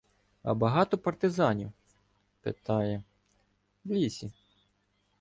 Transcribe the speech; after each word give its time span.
—А 0.43 0.53
багато 0.53 0.97
партизанів,— 0.97 1.71
питає,— 2.41 3.03
в 3.85 3.89
лісі? 3.91 4.31